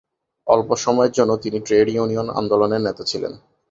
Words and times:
অল্প 0.47 0.69
সময়ের 0.75 1.11
জন্য 1.11 1.31
তিনি 1.37 1.57
ট্রেড 1.59 1.87
ইউনিয়ন 1.89 2.27
আন্দোলনের 2.39 2.81
নেতা 2.81 3.03
ছিলেন। 3.03 3.33